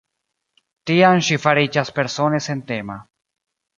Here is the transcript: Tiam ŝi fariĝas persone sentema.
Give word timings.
Tiam 0.91 1.21
ŝi 1.27 1.37
fariĝas 1.45 1.93
persone 1.99 2.43
sentema. 2.47 2.97